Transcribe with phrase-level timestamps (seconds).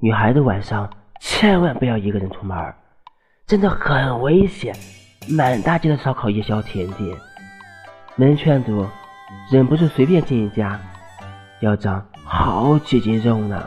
[0.00, 0.88] 女孩子晚上
[1.20, 2.56] 千万不要一个人出门，
[3.48, 4.72] 真的很危险。
[5.28, 7.18] 满大街的烧烤夜宵甜点，
[8.14, 8.86] 门劝阻
[9.50, 10.78] 忍不住随便进一家，
[11.58, 13.60] 要长好几斤肉呢。